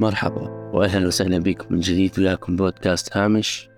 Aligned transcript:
مرحبا 0.00 0.48
واهلا 0.74 1.06
وسهلا 1.06 1.38
بكم 1.38 1.74
من 1.74 1.80
جديد 1.80 2.18
وياكم 2.18 2.56
بودكاست 2.56 3.16
هامش. 3.16 3.68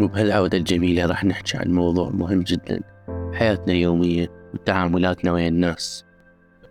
وبهالعودة 0.00 0.58
الجميلة 0.58 1.06
راح 1.06 1.24
نحكي 1.24 1.58
عن 1.58 1.70
موضوع 1.70 2.10
مهم 2.10 2.42
جدا 2.42 2.80
حياتنا 3.32 3.72
اليومية 3.72 4.28
وتعاملاتنا 4.54 5.32
ويا 5.32 5.48
الناس. 5.48 6.04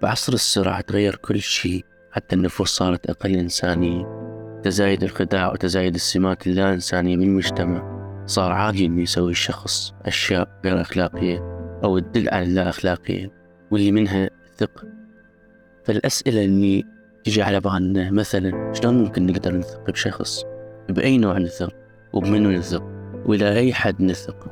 بعصر 0.01 0.33
السرعة 0.33 0.81
تغير 0.81 1.15
كل 1.15 1.39
شيء 1.39 1.85
حتى 2.11 2.35
النفوس 2.35 2.69
صارت 2.69 3.09
أقل 3.09 3.35
إنسانية. 3.35 4.05
تزايد 4.63 5.03
الخداع 5.03 5.51
وتزايد 5.51 5.95
السمات 5.95 6.47
اللا 6.47 6.73
إنسانية 6.73 7.17
بالمجتمع 7.17 7.95
صار 8.25 8.51
عادي 8.51 8.85
إنه 8.85 9.01
يسوي 9.01 9.31
الشخص 9.31 9.93
أشياء 10.05 10.59
غير 10.65 10.81
أخلاقية 10.81 11.37
أو 11.83 11.99
تدل 11.99 12.29
على 12.29 12.43
اللا 12.43 12.69
أخلاقية 12.69 13.31
واللي 13.71 13.91
منها 13.91 14.29
الثقة. 14.45 14.87
فالأسئلة 15.83 16.45
اللي 16.45 16.94
تجي 17.25 17.41
على 17.41 17.59
بالنا 17.59 18.11
مثلا 18.11 18.73
شلون 18.73 19.03
ممكن 19.03 19.25
نقدر 19.25 19.55
نثق 19.55 19.91
بشخص؟ 19.91 20.43
بأي 20.89 21.17
نوع 21.17 21.37
نثق؟ 21.37 21.73
وبمنو 22.13 22.51
نثق؟ 22.51 22.83
وإلى 23.25 23.55
أي 23.55 23.73
حد 23.73 24.01
نثق؟ 24.01 24.51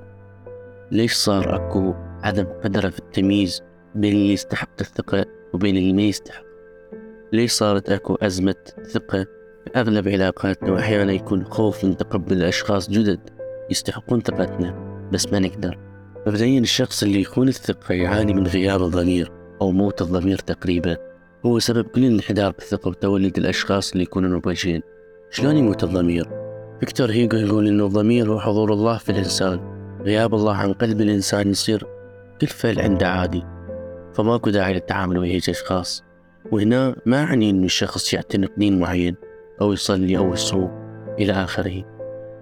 ليش 0.92 1.14
صار 1.14 1.56
أكو 1.56 1.94
عدم 2.24 2.46
قدرة 2.64 2.90
في 2.90 3.00
التمييز 3.00 3.62
بين 3.96 4.14
اللي 4.14 4.34
يستحق 4.34 4.70
الثقة 4.82 5.26
وبين 5.54 5.78
اللي 5.78 5.94
ما 5.94 6.02
يستحق؟ 6.02 6.44
ليش 7.34 7.52
صارت 7.52 7.90
أكو 7.90 8.16
أزمة 8.16 8.56
ثقة 8.92 9.24
في 9.64 9.70
أغلب 9.76 10.08
علاقاتنا 10.08 10.72
وأحيانا 10.72 11.14
يكون 11.14 11.46
خوف 11.46 11.86
من 11.86 11.98
تقبل 11.98 12.44
أشخاص 12.44 12.90
جدد 12.90 13.20
يستحقون 13.70 14.22
ثقتنا 14.22 14.76
بس 15.12 15.28
ما 15.34 15.40
نقدر؟ 15.40 15.78
مبدئيا 16.28 16.60
الشخص 16.60 17.04
اللي 17.04 17.22
يكون 17.22 17.48
الثقة 17.48 17.94
يعاني 17.94 18.34
من 18.34 18.48
غياب 18.48 18.84
الضمير 18.84 19.32
أو 19.62 19.72
موت 19.72 20.02
الضمير 20.02 20.38
تقريبا. 20.38 21.13
هو 21.46 21.60
سبب 21.60 21.86
كل 21.86 22.06
الانحدار 22.06 22.52
بالثقة 22.52 22.90
وتولد 22.90 23.38
الأشخاص 23.38 23.92
اللي 23.92 24.04
يكونون 24.04 24.34
مباشرين 24.34 24.82
شلون 25.30 25.58
يموت 25.58 25.84
الضمير؟ 25.84 26.30
فيكتور 26.80 27.12
هيجو 27.12 27.38
يقول 27.38 27.68
إنه 27.68 27.86
الضمير 27.86 28.32
هو 28.32 28.40
حضور 28.40 28.74
الله 28.74 28.98
في 28.98 29.10
الإنسان. 29.10 29.60
غياب 30.02 30.36
الله 30.36 30.56
عن 30.56 30.74
قلب 30.74 31.02
الإنسان 31.02 31.50
يصير 31.50 31.88
كل 32.42 32.48
فعل 32.48 32.80
عنده 32.80 33.08
عادي. 33.08 33.44
فماكو 34.14 34.50
داعي 34.50 34.74
للتعامل 34.74 35.18
ويا 35.18 35.32
هيج 35.32 35.50
أشخاص. 35.50 36.04
وهنا 36.52 36.96
ما 37.06 37.24
أعني 37.24 37.50
إنه 37.50 37.66
الشخص 37.66 38.14
يعتنق 38.14 38.52
دين 38.58 38.80
معين 38.80 39.16
أو 39.62 39.74
يصلي 39.74 40.18
أو 40.18 40.34
يصوم 40.34 40.72
إلى 41.20 41.34
آخره. 41.34 41.84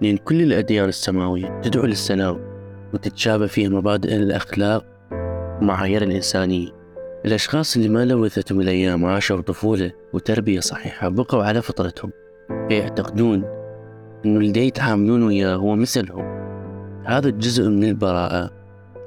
لأن 0.00 0.16
كل 0.16 0.42
الأديان 0.42 0.88
السماوية 0.88 1.60
تدعو 1.60 1.84
للسلام 1.84 2.40
وتتشابه 2.94 3.46
فيها 3.46 3.68
مبادئ 3.68 4.16
الأخلاق 4.16 4.84
ومعايير 5.62 6.02
الإنسانية. 6.02 6.81
الأشخاص 7.24 7.76
اللي 7.76 7.88
ما 7.88 8.04
لوثتهم 8.04 8.60
الأيام 8.60 9.02
وعاشوا 9.02 9.40
طفولة 9.40 9.92
وتربية 10.12 10.60
صحيحة 10.60 11.08
بقوا 11.08 11.44
على 11.44 11.62
فطرتهم. 11.62 12.10
يعتقدون 12.70 13.44
إنه 14.24 14.40
اللي 14.40 14.66
يتعاملون 14.66 15.22
وياه 15.22 15.54
هو 15.54 15.76
مثلهم. 15.76 16.42
هذا 17.04 17.28
الجزء 17.28 17.68
من 17.68 17.84
البراءة 17.84 18.50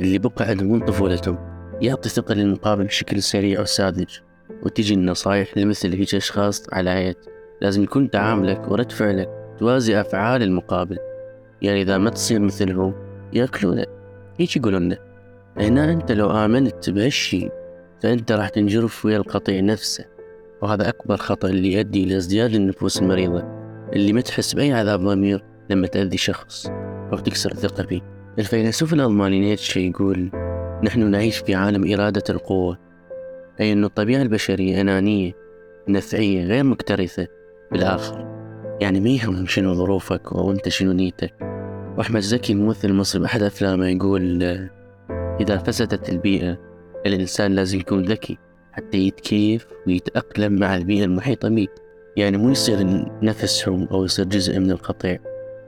اللي 0.01 0.17
بقى 0.17 0.45
عندهم 0.45 0.71
من 0.71 0.79
طفولتهم. 0.79 1.37
يعطي 1.81 2.09
ثقة 2.09 2.33
للمقابل 2.33 2.83
بشكل 2.83 3.21
سريع 3.21 3.61
وساذج 3.61 4.19
وتجي 4.63 4.93
النصايح 4.93 5.57
لمثل 5.57 5.93
هيك 5.93 6.15
أشخاص 6.15 6.65
على 6.73 6.97
آية 6.97 7.15
لازم 7.61 7.83
يكون 7.83 8.09
تعاملك 8.09 8.71
ورد 8.71 8.91
فعلك 8.91 9.29
توازي 9.59 10.01
أفعال 10.01 10.43
المقابل. 10.43 10.97
يعني 11.61 11.81
إذا 11.81 11.97
ما 11.97 12.09
تصير 12.09 12.39
مثلهم 12.39 12.93
ياكلونك 13.33 13.89
هيك 14.39 14.55
يقولون 14.55 14.95
هنا 15.57 15.91
أنت 15.91 16.11
لو 16.11 16.31
آمنت 16.31 16.89
بهالشي 16.89 17.49
فأنت 18.05 18.31
راح 18.31 18.49
تنجرف 18.49 19.05
ويا 19.05 19.17
القطيع 19.17 19.61
نفسه. 19.61 20.05
وهذا 20.61 20.89
أكبر 20.89 21.17
خطأ 21.17 21.49
اللي 21.49 21.73
يؤدي 21.73 22.03
إلى 22.03 22.17
ازدياد 22.17 22.53
النفوس 22.53 23.01
المريضة 23.01 23.43
اللي 23.93 24.13
ما 24.13 24.21
تحس 24.21 24.53
بأي 24.53 24.73
عذاب 24.73 24.99
ضمير 24.99 25.43
لما 25.69 25.87
تأذي 25.87 26.17
شخص. 26.17 26.67
أو 27.13 27.17
تكسر 27.17 27.51
الثقة 27.51 27.83
فيه. 27.83 28.01
الفيلسوف 28.39 28.93
الألماني 28.93 29.39
نيتشه 29.39 29.79
يقول 29.79 30.31
نحن 30.83 31.11
نعيش 31.11 31.37
في 31.37 31.55
عالم 31.55 31.93
إرادة 31.93 32.23
القوة. 32.29 32.77
أي 33.59 33.73
أن 33.73 33.83
الطبيعة 33.83 34.21
البشرية 34.21 34.81
أنانية 34.81 35.31
نفعية 35.87 36.45
غير 36.45 36.63
مكترثة 36.63 37.27
بالآخر. 37.71 38.25
يعني 38.81 38.99
ما 38.99 39.09
يهمهم 39.09 39.47
شنو 39.47 39.73
ظروفك 39.73 40.33
أو 40.33 40.51
أنت 40.51 40.69
شنو 40.69 40.91
نيتك. 40.91 41.33
وأحمد 41.97 42.21
زكي 42.21 42.53
الممثل 42.53 42.87
المصري 42.89 43.21
بأحد 43.21 43.41
أفلامه 43.41 43.87
يقول 43.87 44.43
إذا 45.41 45.57
فسدت 45.57 46.09
البيئة 46.09 46.74
الإنسان 47.05 47.55
لازم 47.55 47.79
يكون 47.79 48.03
ذكي 48.03 48.37
حتى 48.71 48.97
يتكيف 48.97 49.67
ويتأقلم 49.87 50.59
مع 50.59 50.75
البيئة 50.75 51.03
المحيطة 51.03 51.49
به 51.49 51.67
يعني 52.17 52.37
مو 52.37 52.49
يصير 52.49 53.05
نفسهم 53.21 53.87
أو 53.91 54.05
يصير 54.05 54.25
جزء 54.25 54.59
من 54.59 54.71
القطيع. 54.71 55.19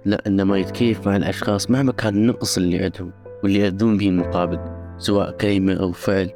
لا 0.05 0.21
إنما 0.27 0.57
يتكيف 0.57 1.07
مع 1.07 1.15
الأشخاص 1.15 1.71
مهما 1.71 1.91
كان 1.91 2.15
النقص 2.15 2.57
اللي 2.57 2.83
عندهم 2.83 3.11
واللي 3.43 3.59
يأذون 3.59 3.97
به 3.97 4.07
المقابل 4.09 4.59
سواء 4.97 5.31
كلمة 5.31 5.73
أو 5.73 5.91
فعل. 5.91 6.29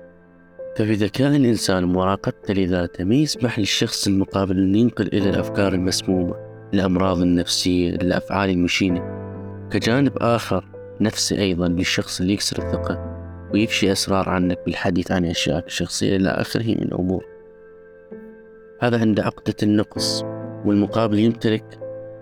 ففي 0.77 0.93
ذكاء 0.93 1.35
الإنسان 1.35 1.83
ومراقبته 1.83 2.53
لذاته 2.53 3.03
ما 3.03 3.15
يسمح 3.15 3.59
للشخص 3.59 4.07
المقابل 4.07 4.57
أن 4.57 4.75
ينقل 4.75 5.07
إلى 5.07 5.29
الأفكار 5.29 5.73
المسمومة 5.73 6.35
الأمراض 6.73 7.21
النفسية 7.21 7.89
الأفعال 7.89 8.49
المشينة. 8.49 9.01
كجانب 9.71 10.17
آخر 10.17 10.65
نفسي 11.01 11.41
أيضا 11.41 11.67
للشخص 11.67 12.21
اللي 12.21 12.33
يكسر 12.33 12.57
الثقة. 12.57 13.10
ويفشي 13.53 13.91
أسرار 13.91 14.29
عنك 14.29 14.59
بالحديث 14.65 15.11
عن 15.11 15.25
أشيائك 15.25 15.65
الشخصية 15.65 16.15
إلى 16.15 16.29
آخره 16.29 16.63
من 16.65 16.81
الأمور 16.81 17.25
هذا 18.81 18.99
عند 18.99 19.19
عقدة 19.19 19.55
النقص 19.63 20.23
والمقابل 20.65 21.19
يمتلك 21.19 21.79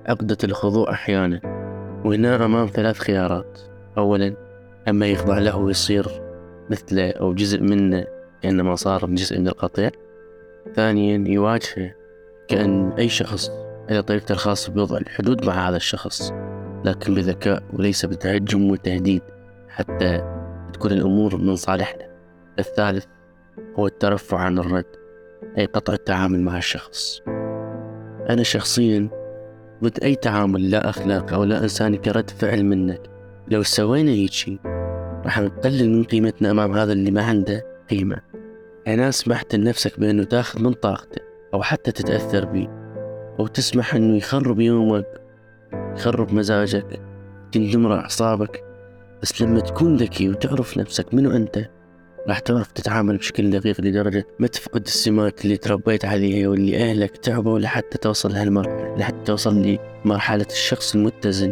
عقدة 0.08 0.38
الخضوع 0.44 0.92
أحيانا. 0.92 1.42
وهنا 2.06 2.46
أمام 2.46 2.68
ثلاث 2.68 2.98
خيارات. 2.98 3.60
أولا 3.98 4.36
أما 4.90 5.08
يخضع 5.08 5.38
له 5.38 5.58
ويصير 5.58 6.06
مثله 6.70 7.12
أو 7.12 7.34
جزء 7.34 7.62
منه 7.62 8.06
كأنما 8.42 8.76
صار 8.76 9.06
جزء 9.06 9.40
من 9.40 9.48
القطيع. 9.48 9.90
ثانيا 10.76 11.24
يواجهه 11.28 11.94
كأن 12.48 12.92
أي 12.92 13.10
شخص 13.10 13.52
على 13.90 14.04
طريقته 14.04 14.34
الخاصة 14.34 14.72
بوضع 14.72 14.98
الحدود 14.98 15.46
مع 15.46 15.70
هذا 15.70 15.78
الشخص 15.78 16.34
لكن 16.86 17.14
بذكاء 17.16 17.64
وليس 17.74 18.06
بتهجم 18.06 18.72
وتهديد 18.72 19.22
حتى 19.70 20.39
تكون 20.70 20.92
الأمور 20.92 21.38
من 21.38 21.56
صالحنا. 21.56 22.10
الثالث 22.60 23.06
هو 23.80 23.88
الترفع 23.88 24.38
عن 24.38 24.60
الرد 24.60 24.86
أي 25.58 25.66
قطع 25.66 25.94
التعامل 25.94 26.42
مع 26.42 26.58
الشخص. 26.58 27.22
أنا 28.30 28.44
شخصيا 28.44 29.10
ضد 29.84 30.04
أي 30.04 30.16
تعامل 30.16 30.72
لا 30.72 30.90
أخلاقي 30.90 31.36
أو 31.36 31.44
لا 31.44 31.64
إنساني 31.64 31.98
كرد 31.98 32.30
فعل 32.30 32.66
منك. 32.66 33.02
لو 33.48 33.64
سوينا 33.64 34.12
هيجي 34.12 34.60
راح 35.26 35.40
نقلل 35.40 35.90
من 35.90 36.04
قيمتنا 36.04 36.52
أمام 36.52 36.78
هذا 36.78 36.94
اللي 36.94 37.12
ما 37.12 37.24
عنده 37.24 37.66
قيمة. 37.90 38.22
أنا 38.88 39.12
سمحت 39.12 39.56
لنفسك 39.56 40.00
بأنه 40.00 40.24
تأخذ 40.24 40.62
من 40.64 40.74
طاقته 40.74 41.22
أو 41.54 41.64
حتى 41.64 41.92
تتأثر 41.92 42.46
به 42.46 42.68
أو 43.40 43.48
تسمح 43.48 43.96
أنه 43.96 44.18
يخرب 44.18 44.60
يومك 44.60 45.22
يخرب 45.74 46.34
مزاجك 46.34 47.02
تندمر 47.52 47.94
أعصابك. 47.94 48.69
بس 49.22 49.42
لما 49.42 49.60
تكون 49.60 49.98
ذكي 49.98 50.30
وتعرف 50.30 50.78
نفسك 50.78 51.14
منو 51.14 51.32
أنت 51.32 51.70
راح 52.28 52.40
تعرف 52.40 52.72
تتعامل 52.72 53.18
بشكل 53.18 53.50
دقيق 53.50 53.82
لدرجة 53.82 54.28
ما 54.40 54.48
تفقد 54.48 54.86
السمات 54.86 55.46
اللي 55.46 55.58
تربيت 55.58 56.06
عليها 56.06 56.48
واللي 56.48 56.90
أهلك 56.90 57.18
تعبوا 57.18 57.60
لحتى 57.60 57.98
توصل 57.98 58.32
لهالمرحلة 58.32 58.96
لحتى 58.98 59.24
توصل 59.26 59.78
لمرحلة 60.06 60.48
الشخص 60.52 60.96
المتزن 60.96 61.52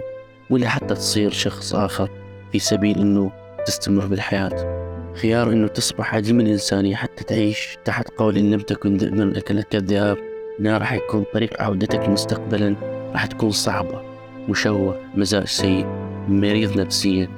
ولا 0.50 0.70
حتى 0.70 0.96
تصير 0.96 1.32
شخص 1.32 1.76
آخر 1.76 2.10
في 2.52 2.60
سبيل 2.60 3.00
أنه 3.00 3.32
تستمر 3.66 4.06
بالحياة. 4.06 4.78
خيار 5.16 5.52
أنه 5.52 5.68
تصبح 5.68 6.16
عديم 6.16 6.40
الإنسانية 6.40 6.96
حتى 6.96 7.24
تعيش 7.24 7.78
تحت 7.86 8.10
قول 8.10 8.38
إن 8.38 8.52
لم 8.52 8.60
تكن 8.60 8.98
ذئبا 8.98 9.38
أكلتك 9.38 9.76
الذئاب 9.76 10.18
هنا 10.60 10.78
راح 10.78 10.94
يكون 10.94 11.26
طريق 11.34 11.62
عودتك 11.62 12.10
مستقبلا 12.10 12.76
راح 13.14 13.26
تكون 13.26 13.52
صعبة 13.52 14.02
مشوه 14.50 15.02
مزاج 15.16 15.48
سيء 15.48 15.86
مريض 16.28 16.80
نفسيا. 16.80 17.37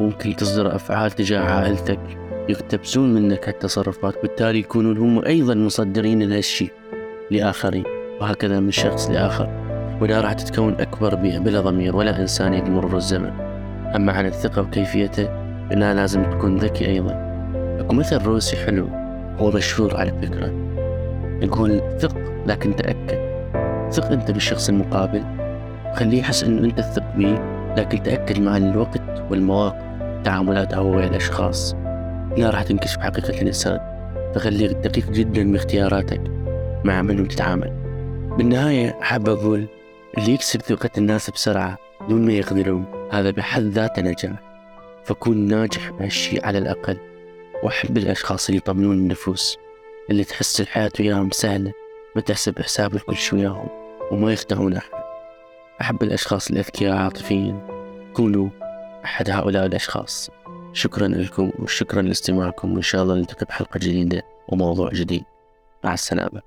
ممكن 0.00 0.36
تصدر 0.36 0.74
أفعال 0.74 1.10
تجاه 1.10 1.40
عائلتك 1.40 2.00
يقتبسون 2.48 3.14
منك 3.14 3.48
هالتصرفات 3.48 4.14
بالتالي 4.22 4.58
يكونون 4.58 4.98
هم 4.98 5.24
أيضا 5.24 5.54
مصدرين 5.54 6.22
لهالشيء 6.22 6.72
لآخرين 7.30 7.84
وهكذا 8.20 8.60
من 8.60 8.70
شخص 8.70 9.10
لآخر. 9.10 9.68
ولا 10.00 10.20
راح 10.20 10.32
تتكون 10.32 10.74
أكبر 10.80 11.14
بيئة 11.14 11.38
بلا 11.38 11.60
ضمير 11.60 11.96
ولا 11.96 12.20
إنسانية 12.20 12.62
بمرور 12.62 12.96
الزمن. 12.96 13.30
أما 13.96 14.12
عن 14.12 14.26
الثقة 14.26 14.62
وكيفيته 14.62 15.28
إنها 15.72 15.94
لازم 15.94 16.30
تكون 16.30 16.56
ذكي 16.56 16.86
أيضا. 16.86 17.12
أكو 17.80 17.94
مثل 17.94 18.24
روسي 18.24 18.56
حلو 18.56 18.88
هو 19.38 19.50
مشهور 19.50 19.96
على 19.96 20.12
فكرة. 20.22 20.52
يقول 21.42 21.80
ثق 21.98 22.16
لكن 22.46 22.76
تأكد. 22.76 23.18
ثق 23.90 24.12
أنت 24.12 24.30
بالشخص 24.30 24.68
المقابل. 24.68 25.24
خليه 25.94 26.18
يحس 26.18 26.44
أنه 26.44 26.64
أنت 26.64 26.78
تثق 26.78 27.16
به 27.16 27.38
لكن 27.76 28.02
تأكد 28.02 28.40
مع 28.40 28.56
الوقت 28.56 29.02
والمواقف. 29.30 29.87
تعاملات 30.24 30.74
ويا 30.74 31.06
الأشخاص 31.06 31.74
لا 32.36 32.50
راح 32.50 32.62
تنكشف 32.62 32.98
حقيقة 32.98 33.40
الإنسان 33.40 33.80
فخليك 34.34 34.70
دقيق 34.70 35.10
جدا 35.10 35.52
باختياراتك 35.52 36.20
مع 36.84 37.02
من 37.02 37.28
تتعامل 37.28 37.70
بالنهاية 38.38 38.98
أحب 39.02 39.28
أقول 39.28 39.66
اللي 40.18 40.32
يكسب 40.32 40.62
ثقة 40.62 40.90
الناس 40.98 41.30
بسرعة 41.30 41.78
دون 42.08 42.26
ما 42.26 42.32
يقدرون 42.32 43.08
هذا 43.12 43.30
بحد 43.30 43.62
ذاته 43.62 44.02
نجاح. 44.02 44.48
فكون 45.04 45.36
ناجح 45.36 45.90
بهالشي 45.90 46.40
على 46.40 46.58
الأقل 46.58 46.96
وأحب 47.62 47.96
الأشخاص 47.96 48.48
اللي 48.48 48.58
يطمنون 48.58 48.96
النفوس 48.96 49.58
اللي 50.10 50.24
تحس 50.24 50.60
الحياة 50.60 50.90
وياهم 51.00 51.30
سهلة 51.30 51.72
ما 52.16 52.22
تحسب 52.22 52.58
حساب 52.58 52.94
الكل 52.94 53.16
شي 53.16 53.36
وياهم 53.36 53.68
وما 54.12 54.32
يختارون 54.32 54.76
أحد. 54.76 54.90
أحب 55.80 56.02
الأشخاص 56.02 56.50
الأذكياء 56.50 56.96
عاطفيين 56.96 57.60
كونوا 58.12 58.48
أحد 59.08 59.30
هؤلاء 59.30 59.66
الأشخاص. 59.66 60.30
شكرا 60.72 61.08
لكم 61.08 61.50
وشكرا 61.58 62.02
لاستماعكم 62.02 62.72
وإن 62.72 62.82
شاء 62.82 63.02
الله 63.02 63.14
نلتقي 63.14 63.46
بحلقة 63.46 63.78
جديدة 63.78 64.22
وموضوع 64.48 64.90
جديد. 64.92 65.24
مع 65.84 65.94
السلامة. 65.94 66.42